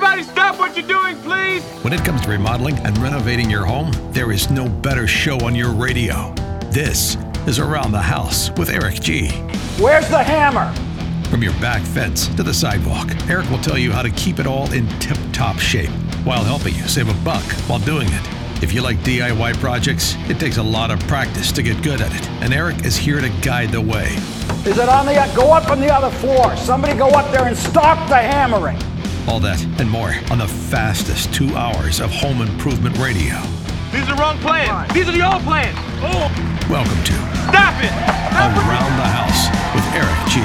[0.00, 1.64] Everybody stop what you're doing, please!
[1.82, 5.56] When it comes to remodeling and renovating your home, there is no better show on
[5.56, 6.32] your radio.
[6.70, 7.16] This
[7.48, 9.30] is Around the House with Eric G.
[9.80, 10.72] Where's the hammer?
[11.30, 14.46] From your back fence to the sidewalk, Eric will tell you how to keep it
[14.46, 15.90] all in tip top shape
[16.22, 18.62] while helping you save a buck while doing it.
[18.62, 22.14] If you like DIY projects, it takes a lot of practice to get good at
[22.14, 24.14] it, and Eric is here to guide the way.
[24.64, 26.56] Is it on the go up on the other floor?
[26.56, 28.78] Somebody go up there and stop the hammering.
[29.28, 33.36] All that and more on the fastest two hours of home improvement radio.
[33.92, 34.88] These are the wrong plans.
[34.94, 35.76] These are the old plans.
[36.00, 36.32] Oh,
[36.64, 37.12] Welcome to
[37.52, 37.92] stop it!
[38.32, 38.64] Stop it!
[38.64, 40.40] Around the House with Eric G.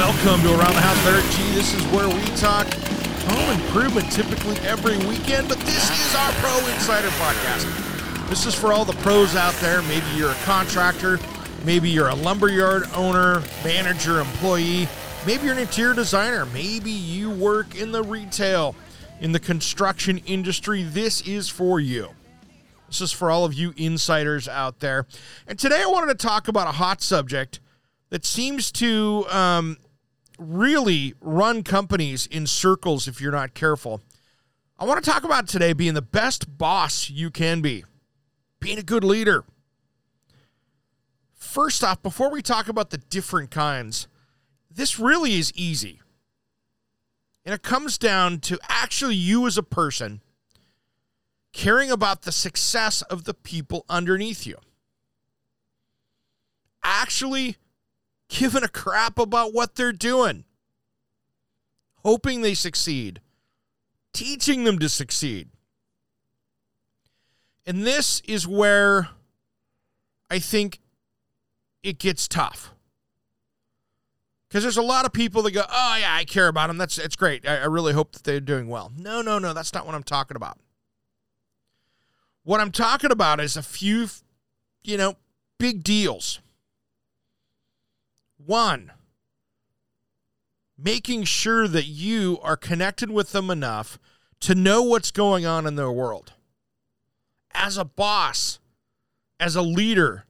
[0.00, 1.54] Welcome to Around the House with Eric G.
[1.54, 2.72] This is where we talk
[3.28, 7.68] home improvement typically every weekend, but this is our Pro Insider podcast.
[8.28, 9.82] This is for all the pros out there.
[9.82, 11.18] Maybe you're a contractor,
[11.64, 14.88] maybe you're a lumberyard owner, manager, employee,
[15.26, 18.74] maybe you're an interior designer, maybe you work in the retail,
[19.20, 20.82] in the construction industry.
[20.82, 22.08] This is for you.
[22.88, 25.06] This is for all of you insiders out there.
[25.46, 27.60] And today I wanted to talk about a hot subject
[28.10, 29.78] that seems to um,
[30.38, 34.02] really run companies in circles if you're not careful.
[34.78, 37.84] I want to talk about today being the best boss you can be,
[38.60, 39.44] being a good leader.
[41.42, 44.06] First off, before we talk about the different kinds,
[44.70, 46.00] this really is easy.
[47.44, 50.22] And it comes down to actually you as a person
[51.52, 54.56] caring about the success of the people underneath you.
[56.84, 57.56] Actually
[58.28, 60.44] giving a crap about what they're doing,
[62.04, 63.20] hoping they succeed,
[64.14, 65.48] teaching them to succeed.
[67.66, 69.08] And this is where
[70.30, 70.78] I think
[71.82, 72.70] it gets tough.
[74.48, 76.76] Because there's a lot of people that go, oh, yeah, I care about them.
[76.76, 77.48] That's, it's great.
[77.48, 78.92] I, I really hope that they're doing well.
[78.98, 79.54] No, no, no.
[79.54, 80.58] That's not what I'm talking about.
[82.44, 84.08] What I'm talking about is a few,
[84.82, 85.16] you know,
[85.58, 86.40] big deals.
[88.36, 88.92] One,
[90.76, 93.98] making sure that you are connected with them enough
[94.40, 96.32] to know what's going on in their world.
[97.54, 98.58] As a boss,
[99.38, 100.26] as a leader,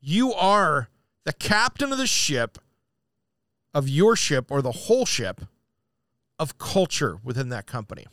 [0.00, 0.88] you are
[1.24, 2.58] the captain of the ship,
[3.74, 5.42] of your ship or the whole ship
[6.38, 8.06] of culture within that company.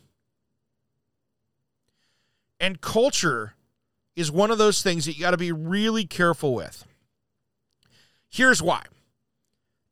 [2.60, 3.56] And culture
[4.16, 6.84] is one of those things that you got to be really careful with.
[8.30, 8.84] Here's why.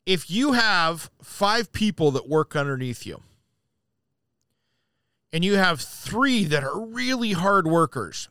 [0.04, 3.22] If you have five people that work underneath you,
[5.32, 8.28] and you have three that are really hard workers,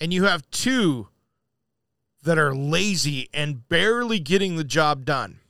[0.00, 1.08] and you have two
[2.28, 5.40] that are lazy and barely getting the job done,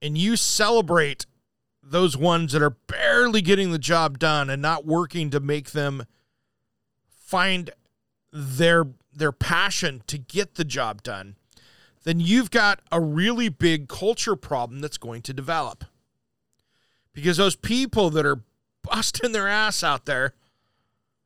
[0.00, 1.26] and you celebrate
[1.82, 6.06] those ones that are barely getting the job done and not working to make them
[7.06, 7.70] find
[8.32, 11.36] their their passion to get the job done,
[12.04, 15.84] then you've got a really big culture problem that's going to develop.
[17.12, 18.40] Because those people that are
[18.82, 20.32] busting their ass out there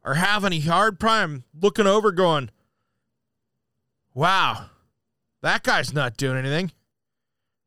[0.03, 2.51] are having a hard time looking over going,
[4.15, 4.67] wow,
[5.43, 6.73] that guy's not doing anything.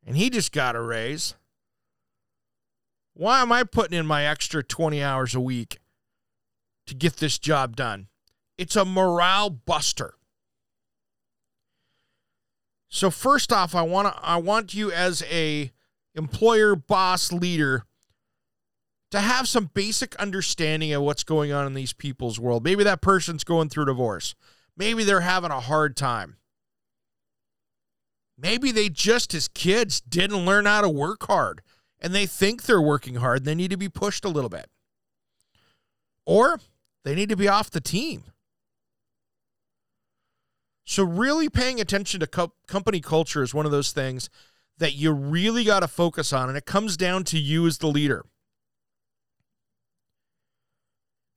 [0.06, 1.36] And he just got a raise.
[3.14, 5.80] Why am I putting in my extra 20 hours a week
[6.88, 8.08] to get this job done?
[8.58, 10.16] It's a morale buster.
[12.90, 15.72] So first off, I want to I want you as a
[16.14, 17.86] employer boss leader
[19.10, 22.64] to have some basic understanding of what's going on in these people's world.
[22.64, 24.36] Maybe that person's going through divorce.
[24.76, 26.38] Maybe they're having a hard time.
[28.38, 31.62] Maybe they just as kids didn't learn how to work hard
[32.00, 34.68] and they think they're working hard and they need to be pushed a little bit.
[36.26, 36.60] Or
[37.04, 38.24] they need to be off the team.
[40.86, 44.30] So, really paying attention to co- company culture is one of those things
[44.80, 47.88] that you really got to focus on, and it comes down to you as the
[47.88, 48.26] leader.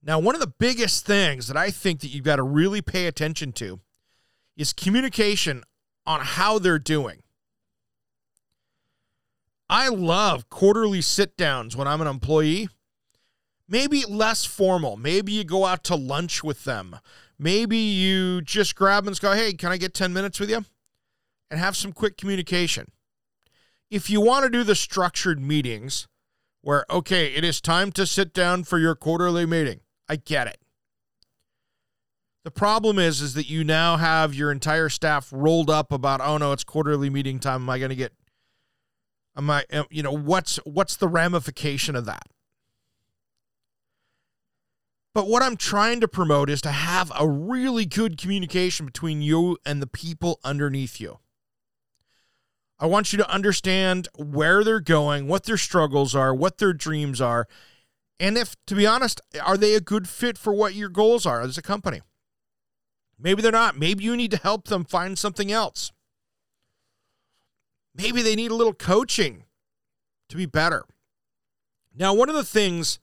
[0.06, 3.08] Now, one of the biggest things that I think that you've got to really pay
[3.08, 3.80] attention to
[4.56, 5.64] is communication
[6.06, 7.24] on how they're doing.
[9.68, 12.68] I love quarterly sit downs when I'm an employee.
[13.68, 14.96] Maybe less formal.
[14.96, 17.00] Maybe you go out to lunch with them.
[17.36, 20.64] Maybe you just grab them and go, hey, can I get 10 minutes with you?
[21.50, 22.92] And have some quick communication.
[23.90, 26.06] If you want to do the structured meetings
[26.60, 30.58] where, okay, it is time to sit down for your quarterly meeting, I get it.
[32.44, 36.38] The problem is is that you now have your entire staff rolled up about oh
[36.38, 38.12] no it's quarterly meeting time am I going to get
[39.36, 42.28] am I you know what's what's the ramification of that?
[45.12, 49.56] But what I'm trying to promote is to have a really good communication between you
[49.64, 51.18] and the people underneath you.
[52.78, 57.20] I want you to understand where they're going, what their struggles are, what their dreams
[57.22, 57.48] are,
[58.18, 61.42] and if, to be honest, are they a good fit for what your goals are
[61.42, 62.00] as a company?
[63.18, 63.78] Maybe they're not.
[63.78, 65.92] Maybe you need to help them find something else.
[67.94, 69.44] Maybe they need a little coaching
[70.28, 70.84] to be better.
[71.94, 72.98] Now, one of the things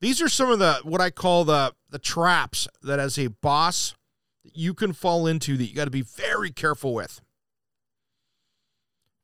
[0.00, 3.94] these are some of the what I call the the traps that as a boss
[4.42, 7.20] you can fall into that you got to be very careful with.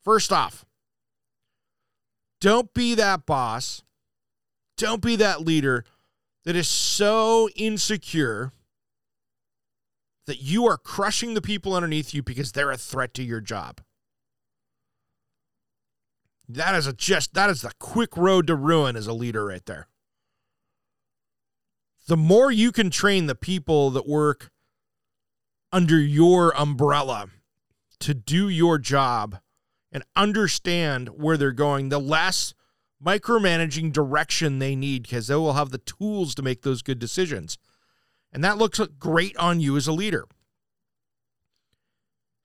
[0.03, 0.65] First off,
[2.41, 3.83] don't be that boss.
[4.81, 5.85] Don't be that leader
[6.44, 8.53] that is so insecure
[10.27, 13.81] that you are crushing the people underneath you because they're a threat to your job.
[16.49, 19.65] That is a just that is the quick road to ruin as a leader right
[19.67, 19.87] there
[22.11, 24.50] the more you can train the people that work
[25.71, 27.29] under your umbrella
[28.00, 29.38] to do your job
[29.93, 32.53] and understand where they're going, the less
[33.05, 37.58] micromanaging direction they need because they will have the tools to make those good decisions.
[38.32, 40.26] And that looks great on you as a leader.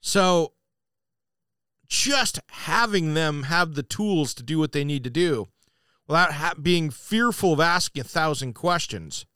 [0.00, 0.52] So,
[1.88, 5.48] just having them have the tools to do what they need to do
[6.08, 9.26] without ha- being fearful of asking a thousand questions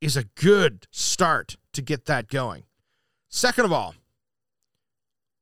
[0.00, 2.64] is a good start to get that going.
[3.28, 3.94] Second of all,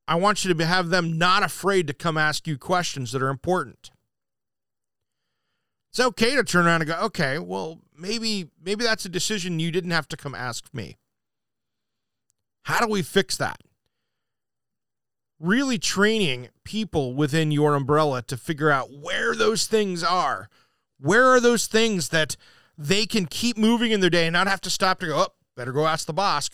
[0.09, 3.29] I want you to have them not afraid to come ask you questions that are
[3.29, 3.91] important.
[5.97, 9.73] It's okay to turn around and go, okay, well, maybe maybe that's a decision you
[9.73, 10.99] didn't have to come ask me.
[12.65, 13.63] How do we fix that?
[15.41, 20.51] Really training people within your umbrella to figure out where those things are.
[21.01, 22.37] Where are those things that
[22.77, 25.35] they can keep moving in their day and not have to stop to go, oh,
[25.57, 26.51] better go ask the boss.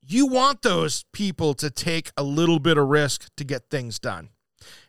[0.00, 4.28] You want those people to take a little bit of risk to get things done.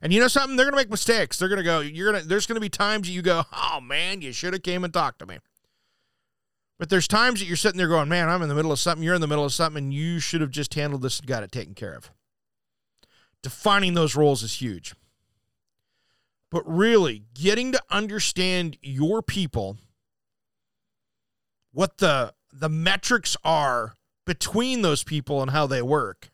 [0.01, 0.55] And you know something?
[0.55, 1.37] They're gonna make mistakes.
[1.37, 4.53] They're gonna go, you're gonna there's gonna be times you go, oh man, you should
[4.53, 5.39] have came and talked to me.
[6.79, 9.03] But there's times that you're sitting there going, man, I'm in the middle of something,
[9.03, 11.43] you're in the middle of something, and you should have just handled this and got
[11.43, 12.11] it taken care of.
[13.41, 14.93] Defining those roles is huge
[16.49, 19.77] but really getting to understand your people,
[21.71, 23.95] what the the metrics are
[24.25, 26.31] between those people and how they work.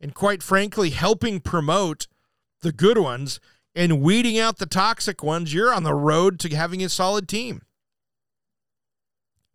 [0.00, 2.06] And quite frankly, helping promote
[2.62, 3.40] the good ones
[3.74, 7.62] and weeding out the toxic ones, you're on the road to having a solid team.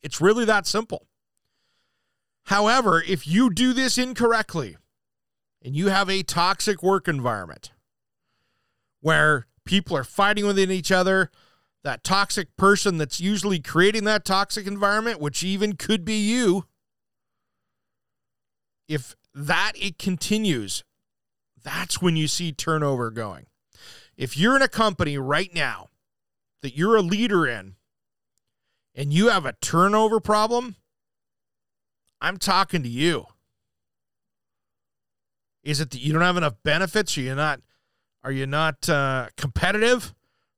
[0.02, 1.08] It's really that simple.
[2.48, 4.78] However, if you do this incorrectly
[5.64, 7.72] and you have a toxic work environment,
[9.04, 11.30] where people are fighting within each other.
[11.84, 16.66] That toxic person that's usually creating that toxic environment, which even could be you,
[18.88, 20.84] if that it continues,
[21.64, 23.48] that's when you see turnover going.
[24.16, 25.90] If you're in a company right now
[26.62, 27.76] that you're a leader in
[28.96, 30.76] and you have a turnover problem,
[32.22, 33.26] I'm talking to you.
[35.64, 37.62] Is it that you don't have enough benefits or you're not
[38.24, 40.14] are you not uh, competitive?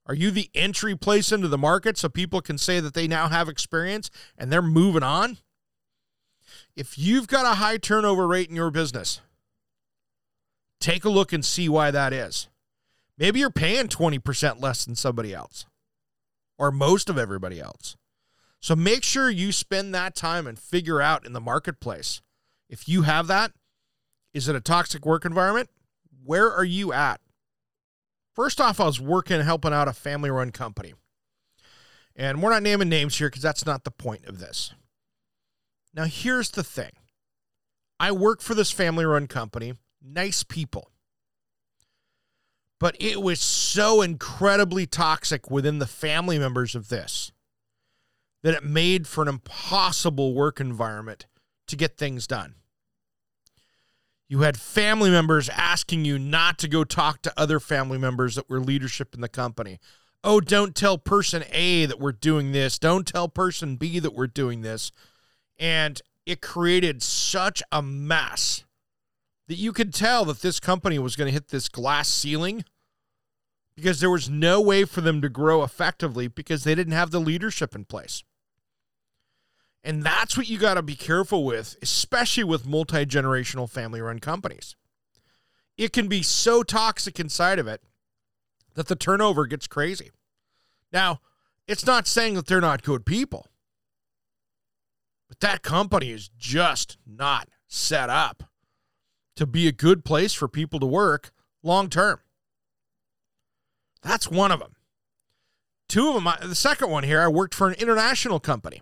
[0.05, 3.27] Are you the entry place into the market so people can say that they now
[3.27, 5.39] have experience and they're moving on?
[6.75, 9.21] If you've got a high turnover rate in your business,
[10.85, 12.47] take a look and see why that is.
[13.17, 15.65] Maybe you're paying 20% less than somebody else
[16.57, 17.97] or most of everybody else.
[18.59, 22.21] So make sure you spend that time and figure out in the marketplace.
[22.69, 23.51] If you have that,
[24.33, 25.69] is it a toxic work environment?
[26.23, 27.19] Where are you at?
[28.33, 30.93] First off, I was working helping out a family run company.
[32.15, 34.73] And we're not naming names here because that's not the point of this.
[35.93, 36.91] Now, here's the thing
[37.99, 39.73] I work for this family run company,
[40.05, 40.91] nice people.
[42.79, 47.31] But it was so incredibly toxic within the family members of this
[48.43, 51.25] that it made for an impossible work environment
[51.67, 52.55] to get things done.
[54.27, 58.49] You had family members asking you not to go talk to other family members that
[58.49, 59.79] were leadership in the company.
[60.23, 62.79] Oh, don't tell person A that we're doing this.
[62.79, 64.91] Don't tell person B that we're doing this.
[65.59, 68.64] And it created such a mess
[69.47, 72.65] that you could tell that this company was going to hit this glass ceiling
[73.75, 77.19] because there was no way for them to grow effectively because they didn't have the
[77.19, 78.23] leadership in place.
[79.83, 84.19] And that's what you got to be careful with, especially with multi generational family run
[84.19, 84.75] companies.
[85.77, 87.81] It can be so toxic inside of it
[88.73, 90.09] that the turnover gets crazy.
[90.91, 91.19] Now,
[91.67, 93.47] it's not saying that they're not good people,
[95.27, 98.43] but that company is just not set up
[99.35, 101.31] to be a good place for people to work
[101.63, 102.19] long term.
[104.01, 104.75] That's one of them.
[105.89, 108.81] Two of them, the second one here, I worked for an international company.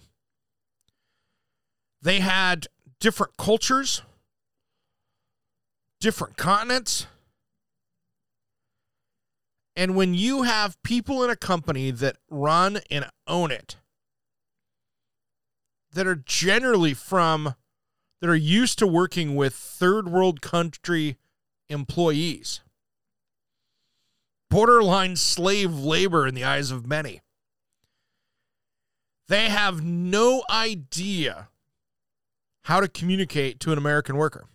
[2.02, 2.68] They had
[3.00, 4.02] different cultures,
[6.00, 7.08] different continents.
[9.76, 13.78] And when you have people in a company that run and own it,
[15.94, 17.56] that are generally from,
[18.24, 21.18] that are used to working with third world country
[21.68, 22.62] employees,
[24.50, 27.20] borderline slave labor in the eyes of many,
[29.28, 31.50] they have no idea
[32.62, 34.46] how to communicate to an American worker.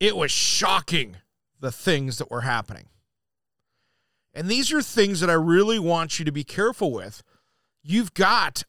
[0.00, 1.18] It was shocking
[1.60, 2.86] the things that were happening.
[4.32, 7.22] And these are things that I really want you to be careful with.
[7.82, 8.64] You've got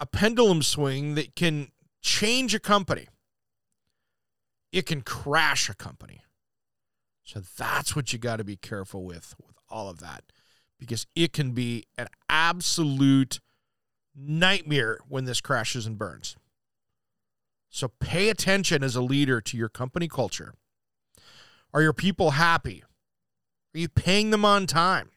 [0.00, 1.68] a pendulum swing that can
[2.02, 3.06] change a company,
[4.72, 6.22] it can crash a company.
[7.24, 10.24] So that's what you got to be careful with, with all of that,
[10.78, 13.40] because it can be an absolute
[14.14, 16.36] nightmare when this crashes and burns.
[17.70, 20.54] So pay attention as a leader to your company culture.
[21.72, 22.82] Are your people happy?
[23.74, 25.10] Are you paying them on time?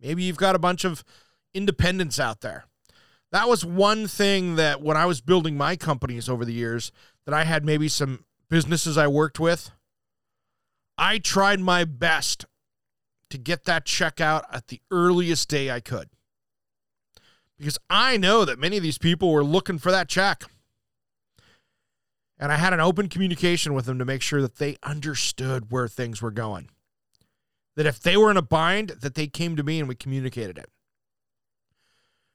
[0.00, 1.02] Maybe you've got a bunch of
[1.52, 2.66] independents out there.
[3.30, 6.92] That was one thing that when I was building my companies over the years,
[7.26, 9.70] that I had maybe some businesses I worked with.
[10.96, 12.46] I tried my best
[13.30, 16.08] to get that check out at the earliest day I could
[17.58, 20.44] because I know that many of these people were looking for that check.
[22.38, 25.88] And I had an open communication with them to make sure that they understood where
[25.88, 26.70] things were going.
[27.74, 30.56] That if they were in a bind, that they came to me and we communicated
[30.56, 30.70] it.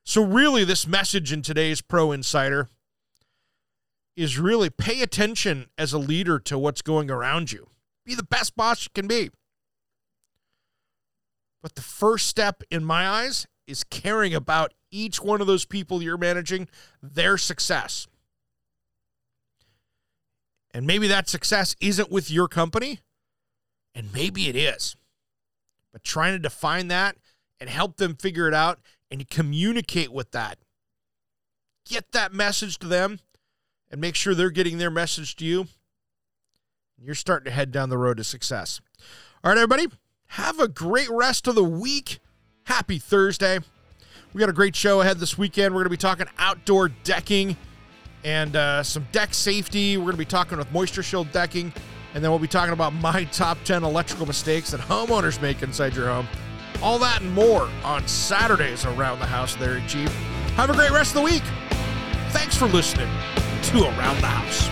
[0.03, 2.69] So really this message in today's Pro Insider
[4.15, 7.69] is really pay attention as a leader to what's going around you.
[8.05, 9.31] Be the best boss you can be.
[11.61, 16.03] But the first step in my eyes is caring about each one of those people
[16.03, 16.67] you're managing,
[17.01, 18.05] their success.
[20.73, 22.99] And maybe that success isn't with your company,
[23.95, 24.97] and maybe it is.
[25.93, 27.15] But trying to define that
[27.59, 28.79] and help them figure it out
[29.13, 30.57] and communicate with that.
[31.85, 33.19] Get that message to them
[33.91, 35.67] and make sure they're getting their message to you.
[36.99, 38.81] You're starting to head down the road to success.
[39.43, 39.85] All right, everybody,
[40.29, 42.19] have a great rest of the week.
[42.63, 43.59] Happy Thursday.
[44.33, 45.75] We got a great show ahead this weekend.
[45.75, 47.55] We're going to be talking outdoor decking
[48.23, 49.95] and uh, some deck safety.
[49.95, 51.71] We're going to be talking with Moisture Shield decking.
[52.15, 55.95] And then we'll be talking about my top 10 electrical mistakes that homeowners make inside
[55.95, 56.27] your home.
[56.83, 60.05] All that and more on Saturdays around the house Eric G.
[60.57, 61.43] Have a great rest of the week.
[62.31, 63.07] Thanks for listening
[63.63, 64.67] to Around the House.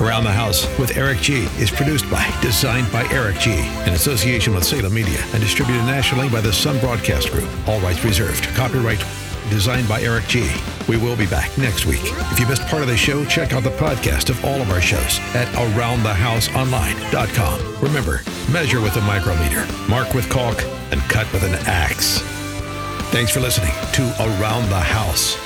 [0.00, 3.50] Around the House with Eric G is produced by, designed by Eric G,
[3.84, 7.50] in association with Salem Media, and distributed nationally by the Sun Broadcast Group.
[7.66, 8.44] All rights reserved.
[8.54, 9.04] Copyright
[9.50, 10.48] designed by Eric G.
[10.88, 12.00] We will be back next week.
[12.02, 14.80] If you missed part of the show, check out the podcast of all of our
[14.80, 17.76] shows at AroundTheHouseOnline.com.
[17.82, 22.20] Remember, measure with a micrometer, mark with caulk, and cut with an axe.
[23.10, 25.36] Thanks for listening to Around the House.